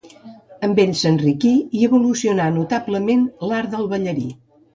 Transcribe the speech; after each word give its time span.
Amb 0.67 0.79
ell 0.83 0.95
s'enriquí 1.01 1.51
i 1.81 1.81
evolucionà 1.89 2.49
notablement 2.57 3.23
l'art 3.51 3.71
del 3.77 3.87
ballarí. 3.95 4.27